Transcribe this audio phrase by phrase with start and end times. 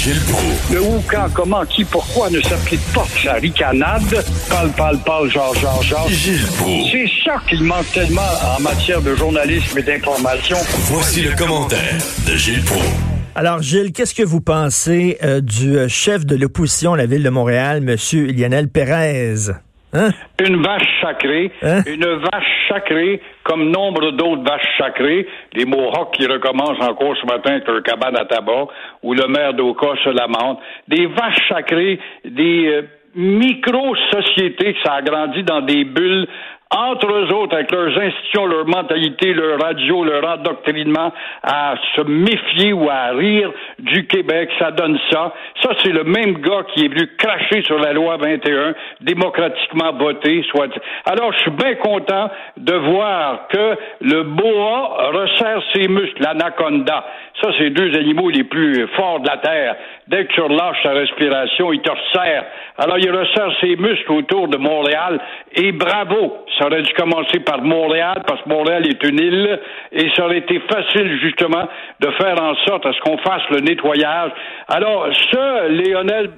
[0.00, 0.72] Gilles Proulx.
[0.72, 4.24] Le où, quand, comment, qui, pourquoi ne s'applique pas sa ricanade?
[4.48, 6.08] Parle, parle, parle, genre, genre, genre.
[6.08, 6.90] Gilles Proulx.
[6.90, 8.22] C'est ça qu'il manque tellement
[8.56, 10.56] en matière de journalisme et d'information.
[10.90, 12.88] Voici le commentaire de Gilles Proulx.
[13.34, 17.22] Alors, Gilles, qu'est-ce que vous pensez euh, du euh, chef de l'opposition à la ville
[17.22, 17.96] de Montréal, M.
[18.34, 19.50] Lionel Pérez?
[19.92, 20.10] Hein?
[20.40, 21.82] Une vache sacrée, Hein?
[21.86, 27.52] une vache sacrée, comme nombre d'autres vaches sacrées, les Mohawks qui recommencent encore ce matin
[27.52, 28.68] avec leur cabane à tabac,
[29.02, 32.82] ou le maire d'Oka se lamente, des vaches sacrées, des euh,
[33.16, 36.28] micro-sociétés qui s'agrandissent dans des bulles
[36.72, 42.72] entre eux autres, avec leurs institutions, leur mentalité, leur radio, leur endoctrinement, à se méfier
[42.72, 45.32] ou à rire du Québec, ça donne ça.
[45.62, 50.44] Ça, c'est le même gars qui est venu cracher sur la loi 21, démocratiquement votée,
[50.50, 50.78] soit dit.
[51.06, 57.04] Alors, je suis bien content de voir que le boa resserre ses muscles, l'anaconda.
[57.40, 59.76] Ça, c'est deux animaux les plus forts de la Terre.
[60.10, 62.44] Dès que tu relâches ta respiration, il te resserre.
[62.78, 65.20] Alors, il resserre ses muscles autour de Montréal.
[65.54, 66.44] Et bravo!
[66.58, 69.60] Ça aurait dû commencer par Montréal, parce que Montréal est une île,
[69.92, 71.68] et ça aurait été facile, justement,
[72.00, 74.32] de faire en sorte à ce qu'on fasse le nettoyage.
[74.66, 76.30] Alors, ce Lionel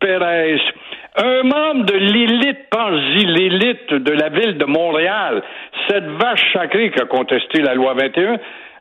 [0.00, 0.60] Pérez,
[1.16, 5.40] un membre de l'élite, pense-y, l'élite de la ville de Montréal,
[5.88, 8.38] cette vache sacrée qui a contesté la loi 21,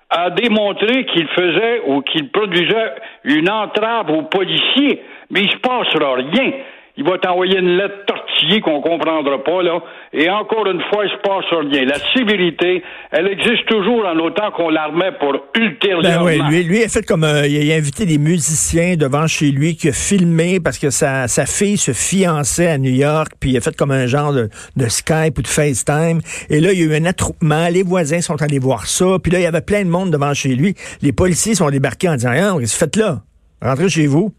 [0.09, 2.93] a démontré qu'il faisait ou qu'il produisait
[3.23, 6.51] une entrave aux policiers, mais il se passera rien.
[6.99, 9.81] Il va t'envoyer une lettre tortillée qu'on comprendra pas, là.
[10.11, 11.85] Et encore une fois, il se passe rien.
[11.85, 16.25] La civilité, elle existe toujours en autant qu'on la remet pour ultérieurement.
[16.25, 19.49] Ben oui, lui, lui a fait comme euh, il a invité des musiciens devant chez
[19.51, 23.51] lui qui a filmé parce que sa, sa fille se fiançait à New York, puis
[23.51, 26.19] il a fait comme un genre de, de Skype ou de FaceTime.
[26.49, 29.31] Et là, il y a eu un attroupement, les voisins sont allés voir ça, puis
[29.31, 30.75] là, il y avait plein de monde devant chez lui.
[31.01, 33.21] Les policiers sont débarqués en disant, ah, qu'est-ce faites là?
[33.61, 34.33] Rentrez chez vous.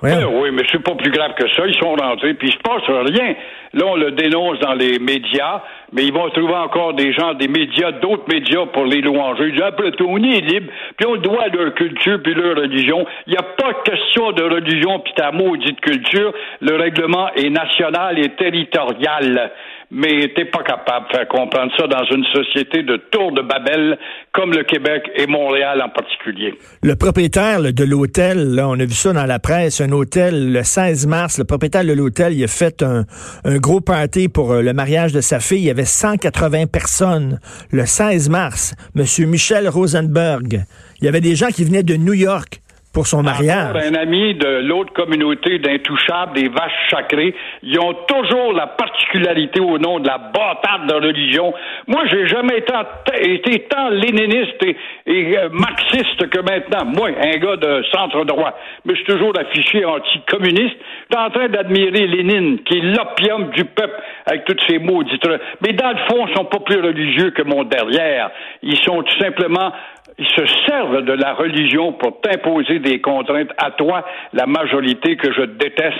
[0.00, 0.40] Oui, Voyons.
[0.40, 1.66] oui, mais c'est pas plus grave que ça.
[1.66, 3.34] Ils sont rentrés, puis il se passe rien.
[3.74, 5.60] Là, on le dénonce dans les médias,
[5.92, 9.46] mais ils vont trouver encore des gens, des médias, d'autres médias pour les louanger.
[9.48, 13.04] Ils disent, après tout, on est libre, puis on doit leur culture puis leur religion.
[13.26, 16.32] Il n'y a pas question de religion puis ta maudite culture.
[16.60, 19.50] Le règlement est national et territorial.
[19.90, 23.98] Mais t'es pas capable de faire comprendre ça dans une société de tour de Babel
[24.32, 26.54] comme le Québec et Montréal en particulier.
[26.82, 30.62] Le propriétaire de l'hôtel, là, on a vu ça dans la presse, un hôtel le
[30.62, 33.04] 16 mars, le propriétaire de l'hôtel, il a fait un,
[33.44, 35.60] un gros party pour euh, le mariage de sa fille.
[35.60, 37.40] Il y avait 180 personnes
[37.70, 38.74] le 16 mars.
[38.94, 40.64] Monsieur Michel Rosenberg.
[41.00, 42.60] Il y avait des gens qui venaient de New York
[42.92, 43.70] pour son mariage.
[43.70, 49.60] Encore un ami de l'autre communauté d'intouchables, des vaches sacrées, ils ont toujours la particularité
[49.60, 51.52] au nom de la bâtarde de religion.
[51.86, 52.72] Moi, j'ai jamais été,
[53.20, 56.84] été tant léniniste et, et, euh, marxiste que maintenant.
[56.86, 58.54] Moi, un gars de centre droit,
[58.84, 60.76] mais je suis toujours affiché anticommuniste.
[61.10, 63.94] Je suis en train d'admirer Lénine, qui est l'opium du peuple,
[64.26, 65.26] avec toutes ces maudites.
[65.62, 68.30] Mais dans le fond, ils sont pas plus religieux que mon derrière.
[68.62, 69.72] Ils sont tout simplement
[70.18, 75.32] ils se servent de la religion pour t'imposer des contraintes à toi, la majorité que
[75.32, 75.96] je déteste.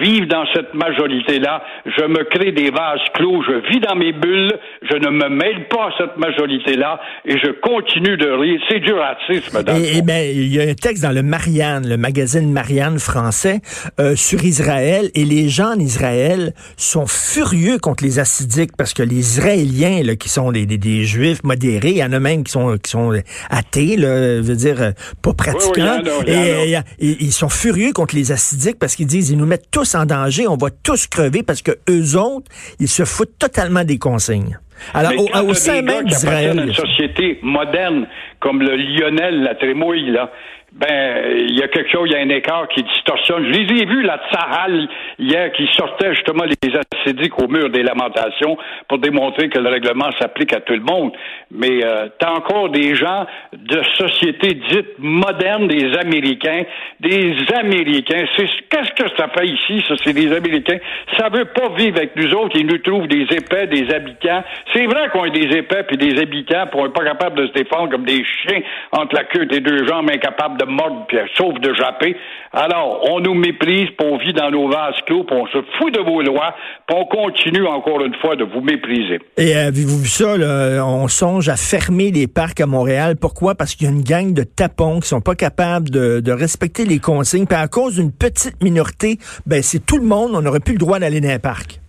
[0.00, 1.62] Vive dans cette majorité-là.
[1.86, 3.42] Je me crée des vases clos.
[3.42, 4.52] Je vis dans mes bulles.
[4.82, 8.60] Je ne me mêle pas à cette majorité-là et je continue de rire.
[8.68, 9.58] C'est du racisme.
[9.58, 13.60] Et ben, il y a un texte dans le Marianne, le magazine Marianne français,
[13.98, 19.02] euh, sur Israël, et les gens en Israël sont furieux contre les assidiques parce que
[19.02, 22.44] les Israéliens, là, qui sont des, des, des juifs modérés, il y en a même
[22.44, 23.12] qui sont, qui sont
[23.54, 24.90] athées, là, je veux dire, euh,
[25.22, 26.76] pas pratiquants, Oui, oui, et, et-
[27.10, 30.04] et ils sont furieux contre les assidiques parce qu'ils disent, ils nous mettent tous en
[30.06, 34.58] danger, on va tous crever parce que eux autres, ils se foutent totalement des consignes.
[34.92, 38.06] Alors, Mais au, quand au t'as sein même d'Israël, une société moderne
[38.40, 40.30] comme le Lionel la Trémouille, là,
[40.74, 43.44] ben, il y a quelque chose, il y a un écart qui distorsionne.
[43.44, 44.88] Je les ai vus, la Tsahal,
[45.20, 50.10] hier, qui sortait justement les acédiques au mur des lamentations pour démontrer que le règlement
[50.18, 51.12] s'applique à tout le monde.
[51.52, 56.64] Mais euh, t'as encore des gens de sociétés dites modernes, des Américains,
[56.98, 58.24] des Américains.
[58.36, 60.78] C'est qu'est-ce que ça fait ici, ça, c'est des Américains.
[61.16, 62.56] Ça veut pas vivre avec nous autres.
[62.58, 64.42] Ils nous trouvent des épais, des habitants.
[64.72, 67.52] C'est vrai qu'on est des épais puis des habitants, puis on pas capable de se
[67.52, 68.60] défendre comme des chiens
[68.90, 70.63] entre la queue des deux jambes, incapables de
[71.36, 72.16] sauf de japper.
[72.52, 75.92] Alors, on nous méprise, puis on vit dans nos vases clos, puis on se fout
[75.92, 76.54] de vos lois,
[76.86, 79.20] puis on continue encore une fois de vous mépriser.
[79.36, 80.84] Et euh, avez-vous vu ça, là?
[80.86, 83.16] On songe à fermer les parcs à Montréal.
[83.20, 83.54] Pourquoi?
[83.54, 86.98] Parce qu'il y a une gang de tapons qui sont pas capables de, respecter les
[86.98, 87.46] consignes.
[87.46, 90.78] Puis à cause d'une petite minorité, ben c'est tout le monde, on n'aurait plus le
[90.78, 91.80] droit d'aller dans un parc.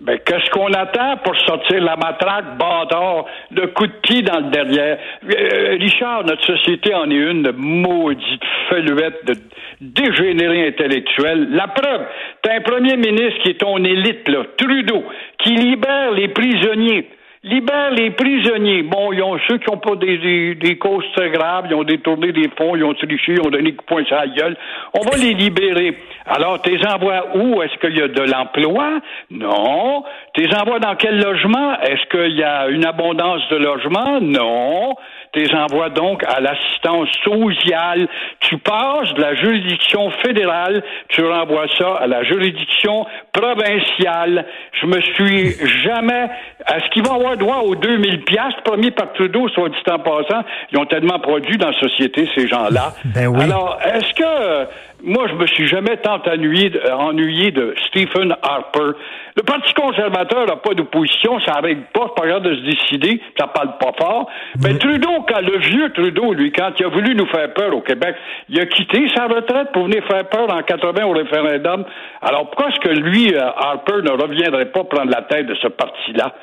[0.00, 4.50] Ben, qu'est-ce qu'on attend pour sortir la matraque, bâtard, de coup de pied dans le
[4.50, 4.98] derrière?
[5.24, 9.34] Euh, Richard, notre société en est une maudite feluette, de
[9.82, 11.48] dégénérés intellectuels.
[11.50, 12.06] La preuve,
[12.40, 15.04] t'as un premier ministre qui est ton élite, là, Trudeau,
[15.38, 17.06] qui libère les prisonniers
[17.42, 18.82] libère les prisonniers.
[18.82, 22.32] Bon, ils ont ceux qui n'ont pas des, des, causes très graves, ils ont détourné
[22.32, 24.56] des fonds, ils ont triché, ils ont donné coup de poing sur la gueule.
[24.94, 25.96] On va les libérer.
[26.26, 27.62] Alors, t'es envoies où?
[27.62, 29.00] Est-ce qu'il y a de l'emploi?
[29.30, 30.04] Non.
[30.34, 31.78] T'es envoies dans quel logement?
[31.80, 34.20] Est-ce qu'il y a une abondance de logements?
[34.20, 34.94] Non.
[35.32, 38.08] T'es envoies donc à l'assistance sociale.
[38.40, 44.46] Tu passes de la juridiction fédérale, tu renvoies ça à la juridiction provinciale.
[44.80, 46.28] Je me suis jamais...
[46.68, 48.62] Est-ce qu'ils vont avoir droit aux 2000 piastres?
[48.62, 50.44] Promis par Trudeau, soit dit en passant?
[50.72, 52.92] Ils ont tellement produit dans la société, ces gens-là.
[53.04, 53.42] Ben oui.
[53.42, 54.68] Alors, est-ce que
[55.02, 58.98] moi, je me suis jamais tant ennuyé, euh, ennuyé de Stephen Harper.
[59.36, 63.20] Le Parti conservateur n'a pas d'opposition, ça n'arrête pas, c'est pas grave de se décider,
[63.38, 64.28] ça parle pas fort.
[64.62, 67.80] Mais Trudeau, quand le vieux Trudeau, lui, quand il a voulu nous faire peur au
[67.80, 68.16] Québec,
[68.48, 71.84] il a quitté sa retraite pour venir faire peur en 80 au référendum.
[72.22, 75.68] Alors pourquoi est-ce que lui, euh, Harper, ne reviendrait pas prendre la tête de ce
[75.68, 76.34] parti-là?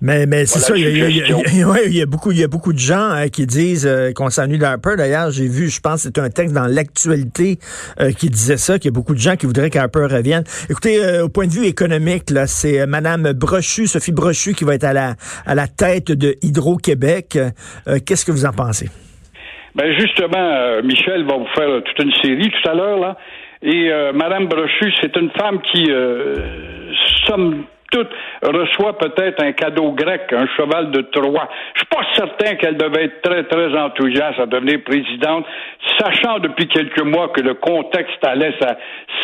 [0.00, 1.16] Mais, mais c'est ça, il y, a, il,
[1.96, 4.58] y a, beaucoup, il y a beaucoup de gens hein, qui disent euh, qu'on s'ennuie
[4.58, 4.94] d'Harper.
[4.96, 7.58] D'ailleurs, j'ai vu, je pense, c'est un texte dans l'actualité
[8.00, 10.44] euh, qui disait ça, qu'il y a beaucoup de gens qui voudraient qu'Harper revienne.
[10.70, 14.76] Écoutez, euh, au point de vue économique, là, c'est Madame Brochu, Sophie Brochu, qui va
[14.76, 15.14] être à la
[15.46, 17.38] à la tête de Hydro-Québec.
[18.06, 18.88] Qu'est-ce que vous en pensez?
[19.74, 23.16] Ben justement, Michel va vous faire toute une série tout à l'heure là.
[23.62, 25.90] Et Madame Brochu, c'est une femme qui,
[27.26, 28.06] somme tout
[28.42, 31.48] reçoit peut-être un cadeau grec, un cheval de Troie.
[31.74, 35.46] Je suis pas certain qu'elle devait être très, très enthousiaste à devenir présidente,
[35.98, 38.54] sachant depuis quelques mois que le contexte allait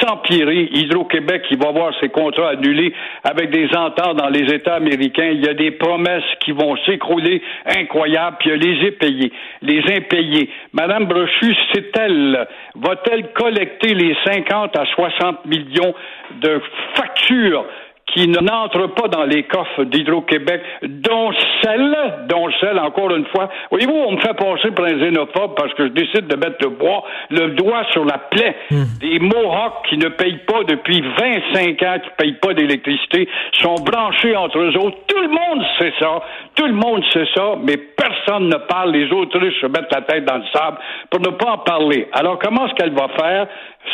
[0.00, 0.68] s'empirer.
[0.72, 5.30] Hydro-Québec, qui va voir ses contrats annulés avec des ententes dans les États américains.
[5.32, 9.32] Il y a des promesses qui vont s'écrouler incroyables, puis il y a les impayés.
[9.62, 10.50] Les impayés.
[10.72, 12.46] Madame Brochu, c'est-elle,
[12.76, 15.94] va-t-elle collecter les 50 à 60 millions
[16.40, 16.60] de
[16.94, 17.66] factures
[18.14, 21.32] qui n'entrent pas dans les coffres d'Hydro-Québec, dont
[21.62, 21.96] celle,
[22.28, 23.48] dont celle, encore une fois.
[23.70, 26.68] Voyez-vous, on me fait passer pour un xénophobe parce que je décide de mettre le
[26.68, 28.84] bois, le doigt sur la plaie hmm.
[29.00, 33.28] des Mohawks qui ne payent pas depuis 25 ans, qui ne payent pas d'électricité,
[33.60, 34.96] sont branchés entre eux autres.
[35.08, 36.22] Tout le monde sait ça.
[36.54, 38.92] Tout le monde sait ça, mais personne ne parle.
[38.92, 40.78] Les autres se mettent la tête dans le sable
[41.10, 42.08] pour ne pas en parler.
[42.12, 43.48] Alors, comment est-ce qu'elle va faire?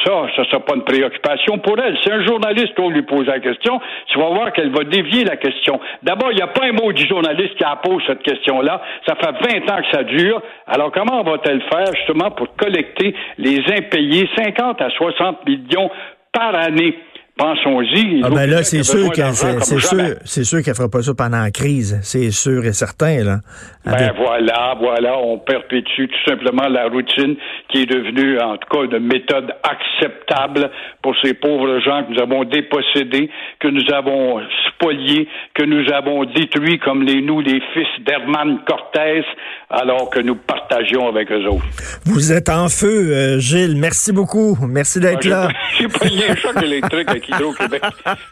[0.04, 1.96] Ça, ça sera pas une préoccupation pour elle.
[2.04, 3.80] C'est un journaliste qui lui pose la question.
[4.08, 5.80] Tu vas voir qu'elle va dévier la question.
[6.02, 8.82] D'abord, il n'y a pas un mot du journaliste qui a posé cette question-là.
[9.06, 10.42] Ça fait 20 ans que ça dure.
[10.66, 14.28] Alors, comment va-t-elle faire, justement, pour collecter les impayés?
[14.36, 15.90] 50 à 60 millions
[16.32, 16.96] par année?
[17.40, 18.20] Pensons-y.
[18.22, 21.40] Ah ben là, c'est sûr qu'elle c'est sûr, c'est sûr qu'elle fera pas ça pendant
[21.40, 23.38] la crise, c'est sûr et certain là.
[23.86, 27.36] Ben voilà, voilà, on perpétue tout simplement la routine
[27.70, 30.70] qui est devenue en tout cas une méthode acceptable
[31.02, 36.26] pour ces pauvres gens que nous avons dépossédés, que nous avons spoliés, que nous avons
[36.26, 39.24] détruits comme les nous les fils d'Herman Cortés,
[39.70, 41.64] alors que nous partagions avec eux autres.
[42.04, 43.76] Vous êtes en feu, euh, Gilles.
[43.76, 44.58] Merci beaucoup.
[44.68, 45.48] Merci d'être là.
[45.78, 47.82] J'ai pris un choc électrique avec Hydro-Québec.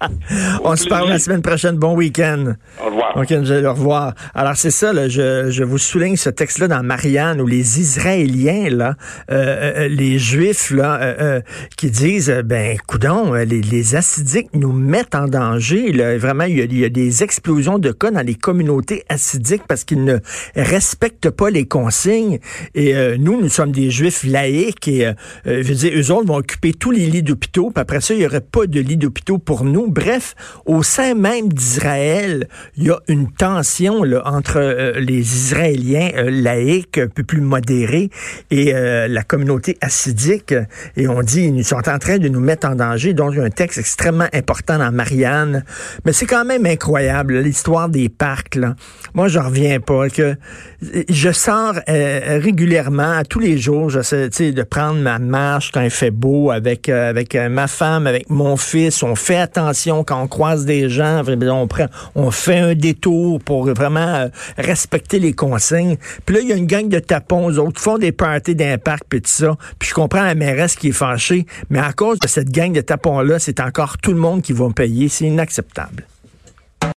[0.65, 1.77] On se parle la semaine prochaine.
[1.77, 2.55] Bon week-end.
[2.81, 3.17] Au revoir.
[3.17, 4.15] OK, au revoir.
[4.35, 8.69] Alors, c'est ça, là, je, je vous souligne ce texte-là dans Marianne où les Israéliens,
[8.71, 8.95] là,
[9.31, 11.41] euh, euh les Juifs, là, euh, euh
[11.77, 15.93] qui disent, ben, coudon, les, les acidiques nous mettent en danger.
[15.93, 16.19] Là.
[16.19, 19.63] Vraiment, il y, a, il y a des explosions de cas dans les communautés acidiques
[19.69, 20.19] parce qu'ils ne
[20.57, 22.39] respectent pas les consignes.
[22.75, 25.13] Et euh, nous, nous sommes des Juifs laïcs et, euh,
[25.45, 27.71] je veux dire, eux autres vont occuper tous les lits d'hôpitaux.
[27.71, 29.91] Puis après ça, il n'y aurait pas de lits d'hôpitaux pour nous.
[29.91, 30.35] Bref,
[30.67, 36.99] au sein même d'Israël, il y a une tension là, entre euh, les Israéliens laïcs,
[36.99, 38.11] un peu plus modérés,
[38.51, 40.55] et la communauté assidique.
[40.97, 43.15] Et on dit, ils sont en train de nous mettre en danger.
[43.15, 45.65] Donc, il y a un texte extrêmement important dans Marianne.
[46.05, 48.59] Mais c'est quand même incroyable, l'histoire des parcs.
[49.15, 50.09] Moi, je reviens pas.
[50.09, 50.37] que
[51.09, 56.11] je sors euh, régulièrement, tous les jours, j'essaie de prendre ma marche quand il fait
[56.11, 58.68] beau avec, euh, avec euh, ma femme, avec mon fils.
[59.03, 61.23] On fait attention quand on croise des gens.
[61.27, 65.97] On, prend, on fait un détour pour vraiment respecter les consignes.
[66.27, 69.05] Puis là, il y a une gang de tapons, eux autres, font des parties d'impact,
[69.09, 69.57] puis tout ça.
[69.79, 72.81] Puis je comprends la mairesse qui est fâchée, mais à cause de cette gang de
[72.81, 75.09] tapons-là, c'est encore tout le monde qui va payer.
[75.09, 76.05] C'est inacceptable.